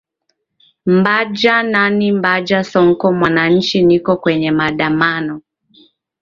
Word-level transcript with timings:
mbaja 0.85 1.63
nani 1.63 2.11
mbaja 2.11 2.63
sonko 2.63 3.13
mwananchi 3.13 3.81
niko 3.83 4.17
kwenye 4.17 4.51
maandamano 4.51 5.41